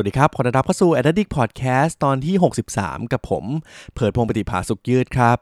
[0.00, 2.34] วัสดีครับขอต้อนรับเข้าสู่ a d d i c t Podcast ตอนที่
[2.74, 3.44] 63 กับผม
[3.94, 5.38] เผิดพงปฏิภาสุขยืดครับ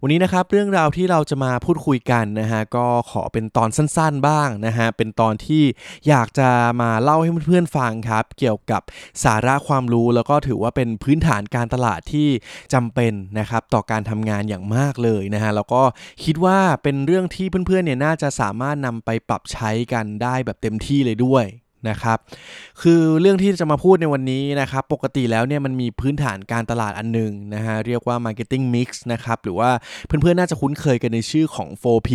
[0.00, 5.62] วันนี้นะครับเรื่องราวที่เราจะมาพูดคุยกันนะฮะก็ขอเป็นตอนสั้นๆบ้างนะฮะเป็นตอนที่
[6.08, 6.48] อยากจะ
[6.80, 8.82] มาเล่าให้เพื่อนๆฟังครับ เกี่ยวกับ
[9.24, 12.28] สาระความรู้แล้วก็ถือว่าเป็นพื้นฐานการตลาดที่
[12.74, 15.82] จำเป็นนะครับต่อการทำงานอย่างมากเลยนะฮะแล้วก็
[16.24, 21.46] คิดว่าเป็นเรื่องที่เพื่อนๆเนี่ยน่าจะสามารถนำไปปรับใช้กันได้แบบเต็มที่เลยด้วย
[21.88, 22.18] นะครับ
[22.82, 29.70] คือเรื่องที่จะมาพูดในวันนี้นะครับ ปกติแล้วเนี่ยมันมีพื้นฐานการตลาดอันหนึงนะฮะ เรียกว่า Marketing Mix นะครับ หรือว่า
[30.06, 32.10] เพื่อนๆ น่าจะคุ้นเคยกันในชื่อของ 4P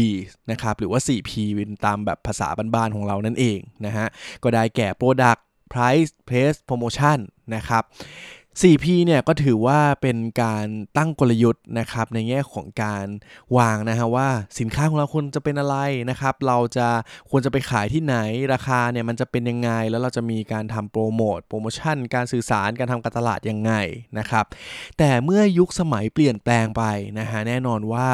[0.52, 4.08] นะครับ หรือว่า 4P เป็นตามแบบภาษาบ้านๆ ของเรานั่นเองนะฮะ
[4.44, 5.40] ก็ได้แก่ Product
[5.74, 7.20] Price Place Promotion
[7.56, 7.84] นะครับ
[8.62, 10.66] 4P เนี่ยก็ถือว่าเป็นการ
[10.98, 13.06] ตั้งกลยุทธ์นะครับในแง่ของการ
[13.58, 15.78] วางนะฮะว่าสินค้าของเราควรจะเป็นอะไร
[16.10, 16.88] นะครับ เราจะ
[17.30, 18.16] ควรจะไปขายที่ไหน
[18.54, 23.74] ราคาเนี่ยมันจะเป็นยังไง แล้วเราจะมีการทำโปรโมทโปรโมชั่น การสื่อสารการทำการตลาดยังไง
[24.20, 24.46] นะครับ
[24.98, 26.84] แต่เมื่อยุคสมัยเปลี่ยนแปลงไป
[27.20, 28.08] นะฮะแน่นอนว่า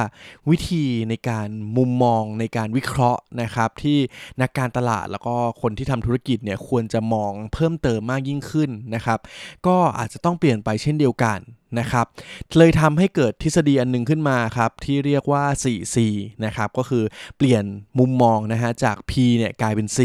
[0.49, 1.47] วิธีในการ
[1.77, 3.99] มุมมองในการวิเคราะห์นะครับ ที่
[4.41, 9.19] นักการตลาดแล้วก็คนที่ทำธุรกิจเนี่ยควรจะมองเพิ่มเติมมากยิ่งขึ้นนะครับ
[9.67, 11.39] ก็อาจจะต้ององเปลี่ยนไปเช่นเดียวกัน
[11.79, 12.05] นะครับ
[12.57, 15.97] เลยทำให้เกิดทฤษฎีอันหนึงขึ้นมาครับ ที่เรียกว่า 4C
[16.45, 17.03] นะครับ ก็คือ
[17.37, 17.63] เปลี่ยน
[17.99, 19.99] มุมมองนะฮะจาก P เนี่ยกลายเป็น C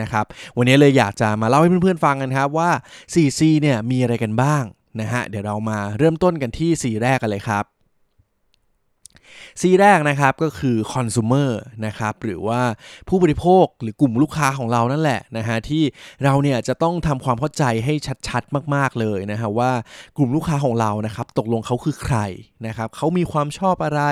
[0.00, 0.24] นะครับ
[0.56, 2.70] วันนี้เลยอยากจะมาเล่าให้เพื่อนๆฟังกันครับว่า
[3.14, 4.64] 4C เนี่ยมีอะไรกันบ้าง
[5.00, 7.64] นะฮะ เดี๋ยวเรามาเริ่มต้นกันที่ C แรกกันเลยครับ
[9.60, 11.50] ซีแรกนะครับก็คือคอน sumer
[11.86, 12.60] นะครับหรือว่า
[13.08, 15.82] ผู้บริโภคหรือกลุ่มลูกค้าของเรานั่นแหละนะฮะที่
[16.24, 17.94] เราเนี่ยจะต้องทำความเข้าใจให้
[18.28, 19.72] ชัดๆ มากๆเลยนะฮะว่า
[20.16, 22.18] กลุ่มลูกค้าของเรานะครับตกลงเขาคือใคร
[22.66, 24.02] นะครับเขามีความชอบอะไร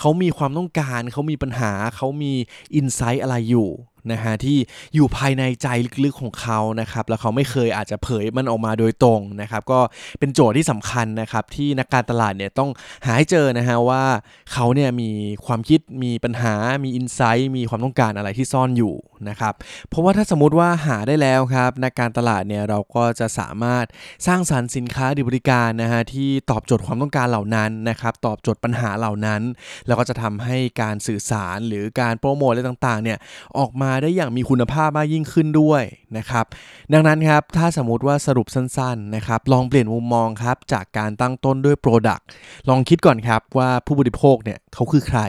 [0.00, 2.32] เขามีความต้องการ เขามีปัญหา เขามี
[2.74, 3.70] อินไซต์อะไรอยู่
[4.12, 4.58] นะฮะที่
[4.94, 5.68] อยู่ภายในใจ
[6.04, 9.80] ลึกๆของเขานะครับแล้วเขาไม่เคยอาจจะเผยมันออกมาโดยตรงนะครับก็
[10.18, 12.70] เป็นโจทย์ที่สำคัญนะครับที่นักการตลาดเนี่ยต้อง
[13.04, 14.04] หาให้เจอนะฮะว่า
[14.52, 15.10] เขาเนี่ยมี
[15.46, 18.94] ความคิดมีปัญหา มีอินไซต์มีความต้องการอะไรที่ซ่อนอยู่
[19.28, 19.54] นะครับ
[19.88, 23.84] เพราะว่าถ้าสมมติว่าหาได้แล้วครับนักการตลาดเนี่ยเราก็จะสามารถ
[24.26, 29.42] สร้างสรรค์สินค้าหรือบริการนะฮะที่ตอบโจทย์ความต้องการเหล่านั้นนะครับตอบโจทย์ปัญหาเหล่านั้น
[29.86, 33.18] แล้วก็จะทำให้การสื่อสารหรือการโปรโมทอะไรต่างๆเนี่ย
[33.58, 35.82] ออกมาได้อย่างมีคุณภาพมากยิ่งขึ้นด้วย
[36.16, 36.44] นะครับ
[36.92, 42.22] ดังนั้นครับถ้าสมมติว่าสรุปสั้นๆนะครับลองเปลี่ยนมุมมองครับจากการตั้งต้นด้วย Product
[42.68, 45.20] ลองคิดก่อนครับว่าผู้บริโภคเนี่ยเขาคือใคร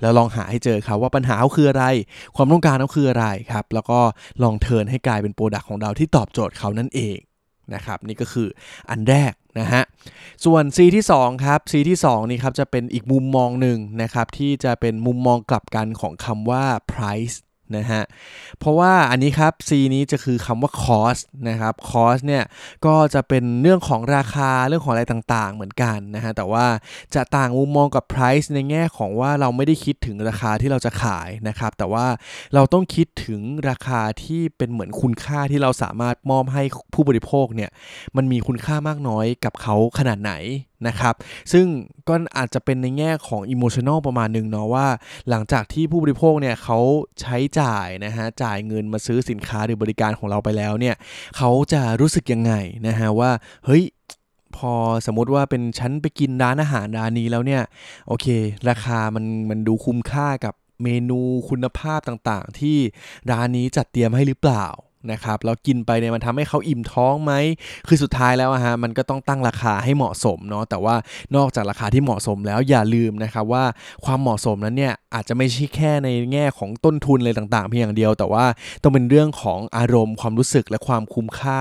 [0.00, 1.84] แล้วลองหาให้เจอครับว่าปัญหาเขาคืออะไร
[2.36, 4.00] ความต้องการเขาคืออะไรครับ แล้วก็
[4.42, 7.18] ลอง turn ให้กลายเป็น product ของเราที่ตอบโจทย์เขานั่นเอง
[7.74, 8.48] นะครับนี่ก็คือ
[8.90, 9.82] อันแรกนะฮะ
[10.44, 17.36] ส่วน C ที่2ครับ C ที่2นี่ครับจะเป็นอีกมุมมองหนึ่งนะครับที่จะเป็นมุมมองกลับกันของคำว่า price
[17.76, 18.02] นะฮะ
[18.58, 22.44] เพราะว่าอันนี้ครับ C นี้จะคือคำว่า cost นะครับ cost เนี่ย
[22.86, 26.66] ก็จะเป็นเรื่องของราคาเรื่องของอะไรต่างๆ เหมือนกันนะฮะ แต่ว่า
[27.14, 32.06] จะต่างมุมมองกับ price ในแง่ของว่าเราไม่ได้คิดถึงราคาที่เราจะขายนะครับ แต่ว่า
[32.54, 36.62] เราต้องคิดถึงราคาที่เป็นเหมือนคุณค่าที่เราสามารถมอบให้
[36.94, 37.70] ผู้บริโภคเนี่ย
[38.16, 40.32] มันมีคุณค่ามากน้อยกับเขาขนาดไหน
[40.86, 41.14] นะครับ
[41.52, 41.66] ซึ่ง
[42.08, 44.86] ก็อาจจะเป็นในแง่ของอิโมชัน a ลประมาณหนึ่งเนาะว่า
[45.28, 46.78] หลังจากที่ผู้บริโภคเนี่ยเขา
[47.20, 50.94] ใช้จ่ายนะฮะจ่ายเงินมาซื้อสินค้าหรือบริการของเราไปแล้วเนี่ย
[51.36, 52.52] เขาจะรู้สึกยังไง
[52.86, 53.30] นะฮะว่า
[53.66, 53.84] เฮ้ย
[54.56, 54.72] พอ
[55.06, 57.62] สมมติว่าเป็นฉันไปกินร้านอาหารร้านนี้แล้วเนี่ย
[58.08, 58.26] โอเค
[58.68, 62.78] ราคามันมันดูคุ้มค่ากับเมนูคุณภาพต่างๆ ที่
[63.30, 64.66] ร้านนี้จัดเตรียมให้หรือเปล่า
[65.12, 67.32] นะครับแล้วกินไปเนี่ยมันทำให้เขาอิ่มท้องไหม
[67.88, 70.94] คือสุดท้ายแล้วฮะมันก็ต้องตั้งราคาให้เหมาะสมเนาะแต่ว่า
[71.36, 73.64] นอกจากราคาที่เหมาะสมแล้วอย่าลืมนะครับว่า
[74.04, 78.44] ความเหมาะสมนั้นเนี่ยอาจจะไม่ใช่แค่ในแง่ของต้นทุนอะไรต่างๆ เพียงอย่างเดียว แต่ว่า
[78.82, 81.60] ต้องเป็นเรื่องของอารมณ์ความรู้สึกและความคุ้มค่า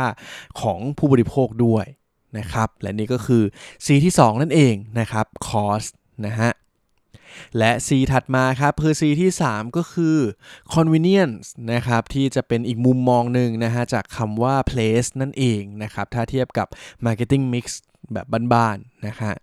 [0.62, 1.86] ของผู้บริโภคด้วย
[2.38, 3.44] นะครับและนี่ก็คือ
[3.86, 5.90] C ที่ 2 นั่นเองนะครับ cost
[6.26, 6.52] นะฮะ
[7.58, 10.18] และ C ถัดมาครับคือ C ที่ 3 ก็คือ
[10.74, 16.68] convenience นะครับที่จะเป็นอีกมุมมองหนึ่งนะฮะจากคำว่า place นั่นเองนะครับถ้าเทียบกับ
[17.06, 17.66] marketing mix
[18.14, 19.34] แบบบ้านๆนะฮะ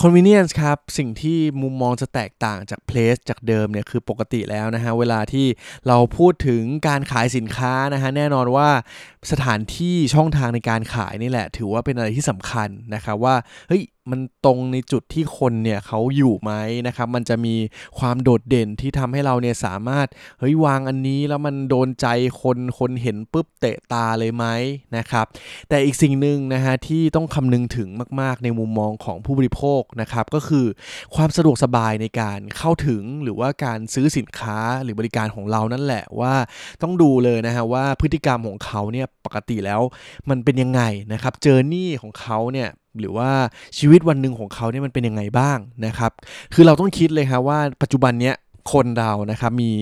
[0.00, 5.46] convenience ครับ สิ่งที่มุมมองจะแตกต่างจาก place จากเดิมเนี่ยคือปกติแล้วนะฮะ เวลาที่
[5.88, 8.68] เราพูดถึงการขายสินค้านะฮะ แน่นอนว่า
[9.30, 13.34] สถานที่ช่องทางในการขายนี่แหละ ถือว่าเป็นอะไรที่สำคัญนะครับว่า
[13.68, 16.52] เฮ้ยมันตรงในจุดที่คนเนี่ยเขาอยู่ไหม
[16.86, 17.54] นะครับ มันจะมี
[17.98, 20.06] ความโดดเด่นที่ทำให้เราเนี่ยสามารถ
[20.38, 22.06] เฮ้ยวางอันนี้แล้วมันโดนใจ
[22.42, 24.44] คนคนเห็นปุ๊บเตะตาเลยไหม
[24.96, 25.26] นะครับ
[25.68, 27.88] แต่อีกสิ่งหนึ่งนะฮะที่ต้องคำนึงถึง
[28.20, 30.66] มาก ๆ ในมุมมองของผู้บริโภคนะครับก็คือ
[31.14, 36.34] ความสะดวกสบายในการเข้าถึงหรือว่าการซื้อสินค้าหรือบริการของเรานั่นแหละว่า
[36.82, 39.80] ต้องดูเลยนะฮะว่าพฤติกรรมของเขาเนี่ยปกติแล้ว
[40.30, 40.82] มันเป็นยังไง
[41.12, 42.68] นะครับเจอร์นี่ของเขาเนี่ย
[42.98, 43.30] หรือว่า
[43.78, 46.12] ชีวิตวันหนึ่งของเขาเนี่ยมันเป็นยังไงบ้างนะครับ
[46.54, 48.36] คือเราต้องคิดเลยครับว่าปัจจุบันเนี้ย
[48.72, 49.72] คนเรานะครับมี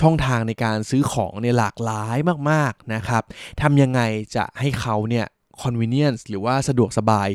[0.00, 2.16] ช่องทางในการซื้อของเนี่ยหลากหลาย
[2.50, 3.22] มากๆนะครับ
[3.62, 4.00] ทำยังไง
[4.36, 5.26] จะให้เขาเนี่ย
[5.62, 7.28] convenience หรือว่าสะดวกสบาย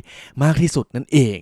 [0.43, 1.37] มากที่สุดนั่นเอง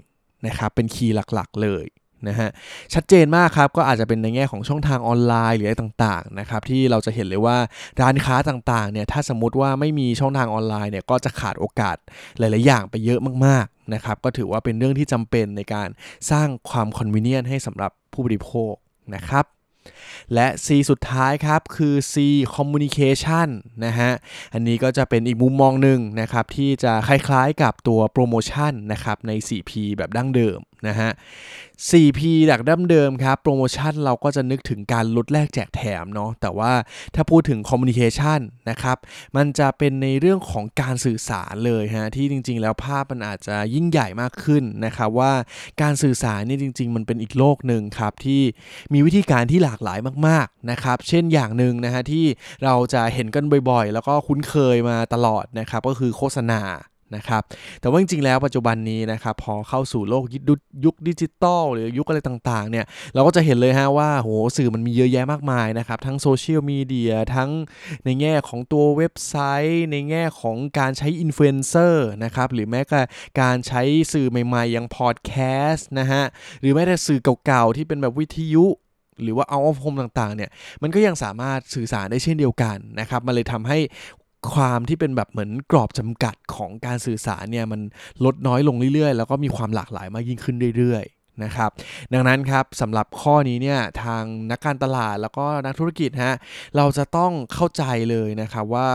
[0.48, 1.86] นะครับเป็นคีย์หลักๆเลย
[2.28, 2.50] นะฮะ
[2.94, 7.58] ชัดเจนมากครับก็อาจจะเป็นในแง่ของช่องทางออนไลน์หรืออะไรต่างๆนะครับที่เราจะเห็นเลยว่า
[8.02, 11.98] ร้านค้าต่างๆเนี่ยถ้าสมมติว่าไม่มีช่องทางออนไลน์เนี่ยก็จะขาดโอกาส
[12.40, 15.90] หลายๆอย่างไปเยอะมากๆนะครับก็ถือว่าเป็นเรื่องที่จำเป็นในการ
[16.32, 18.74] สร้างความ convenient ให้สำหรับผู้บริโภค
[19.16, 19.46] นะครับ
[20.34, 22.16] และ C สุดท้ายครับ คือ C
[22.56, 23.48] communication
[23.86, 24.12] นะฮะ
[24.54, 30.60] อันนี้ก็จะเป็นอีกมุมมองหนึ่งนะครับ ที่จะคล้ายๆกับตัวโปรโมชั่นนะครับ ใน 4P แบบดั้งเดิม
[30.90, 31.12] นะฮะ
[31.90, 32.20] 4P
[32.52, 36.72] ดักดั้มเดิมครับ โปรโมชั่นเราก็จะนึกถึงการลดแลกแจกแถมเนาะแต่ว่า
[37.16, 38.40] ถ้าพูดถึงคอมมูนิเคชัน
[38.70, 38.98] นะครับ
[39.36, 45.34] มันจะเป็นในเรื่องของการสื่อสารเลยฮะ ที่จริง ๆ แล้วภาพมันอาจจะยิ่งใหญ่มากขึ้นนะครับว่า
[45.82, 48.42] การสื่อสารนี่จริง ๆ มันเป็นอีกโลกหนึ่งครับ ที่
[48.94, 52.26] มีวิธีการที่หลากหลายมากๆนะครับเช่นอย่างหนึ่งนะฮะที่
[52.64, 56.62] เราจะเห็นกันบ่อยๆ แล้วก็คุ้นเคยมาตลอดนะครับก็คือโฆษณา
[57.16, 57.44] นะครับ
[57.82, 60.24] แต่ว่าจริงๆแล้วปัจจุบันนี้นะครับพอเข้าสู่โลก
[60.86, 67.50] ยุคดิจิตอลหรือยุคอะไรต่างๆเนี่ยเราก็จะเห็นเลยฮะว่าโหสื่อมันมีเยอะแยะมากมายนะครับ ทั้งโซเชียลมีเดียทั้ง
[68.06, 69.36] ในแง่ของตัวเว็บไซ
[69.70, 73.02] ต์ ในแง่ของการใช้อินฟลูเอนเซอร์นะครับหรือแม้แต่
[73.42, 73.82] การใช้
[74.14, 75.34] สื่อใหม่ๆ อย่างพอดแค
[75.70, 76.24] สต์นะฮะ
[76.62, 78.66] หรือแม้แต่สื่อเก่าๆ ที่เป็นแบบวิทยุ
[79.24, 80.50] หรือว่า out of home ต่างๆเนี่ย
[80.82, 83.80] มันก็ยังสามารถสื่อสารได้เช่นเดียวกันนะครับมันเลยทำให้
[84.54, 87.82] ความที่เป็นแบบเหมือนกรอบจำกัดของการสื่อสารเนี่ยมัน
[88.26, 91.70] ลดน้อยลงเรื่อยๆ แล้วก็มีความหลากหลายมากยิ่งขึ้นเรื่อยๆ นะครับ
[92.14, 96.36] ดังนั้นครับสำหรับข้อนี้เนี่ยทางนักการตลาดแล้วก็นักธุรกิจฮะ
[96.78, 98.90] เราจะต้องเข้าใจเลยนะครับว่า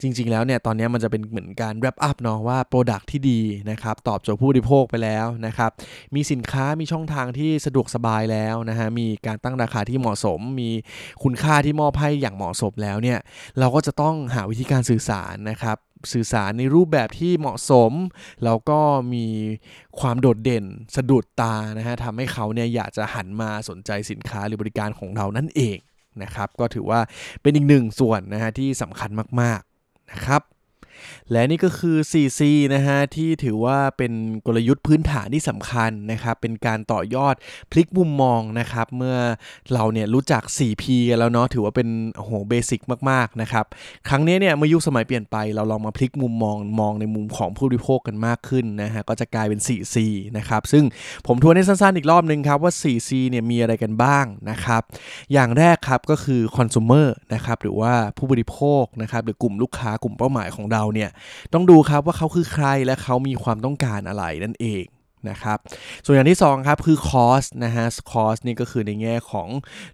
[0.00, 3.40] จริง ๆ แล้วเนี่ยตอนนี้มันจะเป็นเหมือนการ wrap up เนาะว่า Product ที่ดี
[3.70, 5.70] นะครับตอบโจทย์ผู้บริโภคไปแล้วนะครับ
[6.14, 10.70] มีสินค้ามีช่องทางที่สะดวกสบายแล้วนะฮะมีการตั้งราคาที่เหมาะสม มี
[11.22, 13.18] คุณค่าที่มอบให้อย่างเหมาะสมแล้วเนี่ย
[13.58, 15.78] เราก็จะต้องหาวิธีการสื่อสารนะครับ
[16.12, 17.92] สื่อสารในรูปแบบที่เหมาะสม
[18.44, 18.80] แล้วก็
[19.14, 19.26] มี
[20.00, 20.64] ความโดดเด่น
[20.96, 25.76] สะดุดตานะฮะทำให้เขาเนี่ยอยากจะหันมาสนใจสินค้าหรือบริการของเรานั่นเอง
[26.22, 27.00] นะครับ ก็ถือว่า
[27.42, 29.10] เป็นอีกหนึ่งส่วนนะฮะที่สำคัญ
[29.40, 30.42] มากๆนะครับ
[31.30, 32.40] และนี่ก็คือ 4C
[32.74, 34.12] นะฮะที่ถือว่าเป็น
[34.46, 37.34] กลยุทธ์พื้นฐานที่สำคัญนะครับ เป็นการต่อยอด
[37.70, 39.16] พลิกมุมมองนะครับ เมื่อ
[39.72, 43.64] เราเนี่ยรู้จัก 4P กันแล้วเนาะถือว่าเป็นโอ้โหเบสิกมากๆนะครับ
[44.08, 49.96] ครั้งนี้เนี่ยเมื่อยุคสมัยเปลี่ยนไป เราลองมาพลิกมุมมองมองในมุมของผู้บริโภคกันมากขึ้นนะฮะก็จะกลายเป็น 4C
[50.36, 50.84] นะครับซึ่ง
[51.26, 54.82] ผมทวนให้สั้นๆอีกรอบนึงครับว่า 4C เนี่ยมีอะไรกันบ้างนะครับ
[55.32, 61.10] อย่างแรกครับก็คือ consumer นะครับหรือว่าผู้บริโภคนะครับหรือกลุ่มลูกค้ากลุ่มเป้าหมายของเราเนี่ย
[61.52, 64.86] ต้องดูครับว่าเขาคือใครและเขามีความต้องการอะไรนั่นเอง
[65.30, 65.58] นะครับ
[66.04, 69.48] ส่วนอย่างที่2ครับคือคอสนะฮะคอสนี่ก็คือในแง่ของ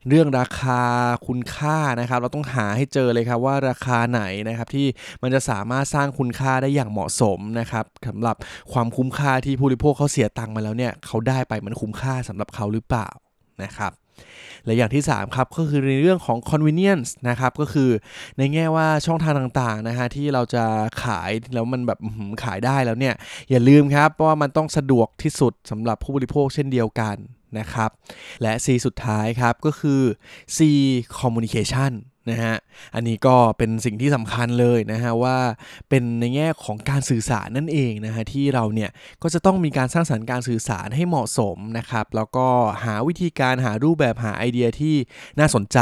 [0.08, 0.82] เรื่องราคา
[1.26, 4.86] คุณค่านะครับเราต้องหาให้เจอเลยครับว่าราคาไหนนะครับที่
[5.22, 8.36] มันจะสามารถสร้างคุณค่าได้อย่างเหมาะสมนะครับสำหรับ
[8.72, 13.08] ความคุ้มค่าที่ผู้บริโภคเขาเสียตังค์มาแล้วเนี่ยเขาได้ไปมันคุ้มค่าสำหรับเขาหรือเปล่า
[13.62, 13.92] นะครับ
[14.64, 17.90] และอย่างที่ 3 ครับ ก็คือในเรื่องของ convenience นะครับ ก็คือ
[18.38, 20.64] ในแง่ว่าช่องทางต่างๆนะฮะที่เราจะ
[21.02, 21.98] ขายแล้วมันแบบ
[22.44, 23.14] ขายได้แล้วเนี่ย
[23.50, 27.16] อย่าลืมครับว่ามันต้องสะดวกที่สุดสำหรับผู้บริโภคเช่นเดียวกัน
[27.58, 27.90] นะครับ
[28.42, 30.00] และ C สุดท้ายครับ ก็คือ
[30.56, 30.58] C
[31.20, 31.92] communication
[32.30, 32.56] นะฮะ
[32.94, 35.38] อันนี้ก็เป็นสิ่งที่สำคัญเลยนะฮะว่า
[35.88, 38.90] เป็นในแง่ของการสื่อสารนั่นเองนะฮะที่เราเนี่ย
[39.22, 42.46] ก็จะต้องมีการสร้างสรรค์การสื่อสารให้เหมาะสมนะครับ แล้วก็
[42.84, 44.94] หาวิธีการหารูปแบบหาไอเดียที่
[45.38, 45.78] น่าสนใจ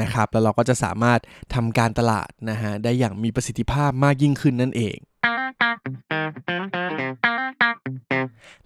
[0.00, 1.20] นะครับ แล้วเราก็จะสามารถ
[1.54, 4.96] ทำการตลาดนะฮะได้อย่างมีประสิทธิภาพมากยิ่งขึ้นนั่นเอง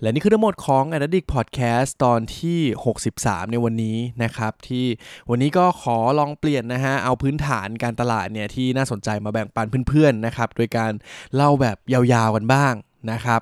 [0.02, 2.60] และนี่คือทั้งหมดของ a d d i c t Podcast ตอนที่
[3.04, 4.86] 63 ในวันนี้นะครับ ที่
[5.30, 10.92] วันนี้ก็ขอลองเปลี่ยนนะฮะ เอาพื้นฐานการตลาดเนี่ยที่น่าสนใจมาแบ่งปันเพื่อนๆนะครับ โดยการ
[11.34, 12.74] เล่าแบบยาวๆกันบ้าง
[13.10, 13.40] นะครับ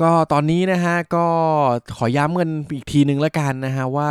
[0.00, 1.26] ก็ตอนนี้นะฮะก็
[1.96, 4.10] ขอย้ำกันอีกทีนึงแล้วกันนะฮะว่า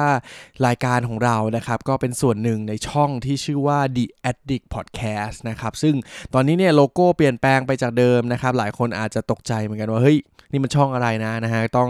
[0.65, 5.95] รายการของเรานะครับก็เป็นส่วนหนึ่งในช่องที่ชื่อว่า The Addict Podcast นะครับซึ่ง
[6.33, 10.19] ตอนนี้เนี่ยโลโก้เปลี่ยนแปลงไปจากเดิมนะครับหลายคนอาจจะตกใจเหมือนกันว่าเฮ้ย
[10.51, 11.89] นี่มันช่องอะไรนะนะฮะต้อง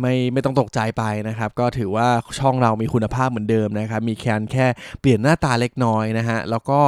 [0.00, 2.08] ไม่ไม่ต้องตกใจไปนะครับก็ถือว่า
[2.40, 4.66] ช่องเรามีคุณภาพเหมือนเดิมนะครับมีแค่แค่
[5.00, 6.80] เปลี่ยนหน้าตาเล็กน้อยนะฮะแล้วก็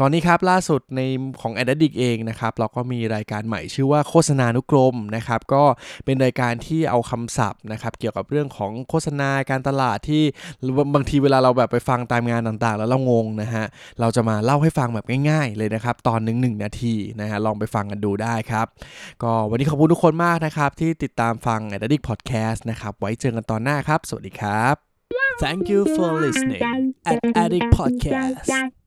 [0.00, 1.00] ตอนนี้ครับล่าสุดใน
[1.40, 5.62] ของ a d d i c t เองนะครับเราก็มีรายการใหม่ชื่อว่าโฆษณานุกรมนะครับก็
[6.04, 10.22] เป็นรายการที่เอาคำศัพท์นะครับเกี่ยวกับเรื่องของโฆษณาการตลาดที่
[10.94, 13.64] บางทีเวลาเราแบบไปฟังตามงานต่างๆ แล้วเรางงนะฮะ
[14.00, 18.66] เราจะมาเล่าให้ฟังแบบง่ายๆ เลยนะครับตอนหนึ่งหนึ่งนาทีนะฮะลองไปฟังกันดูได้ครับ
[19.22, 24.74] ก็วันนี้ขอบคุณทุกคนมากนะครับที่ติดตามฟัง a d d i c t Podcast นะครับไว้เจอกันตอนหน้าครับ สวัสดีครับ
[25.42, 26.62] Thank you for listening
[27.10, 28.83] at Addict Podcast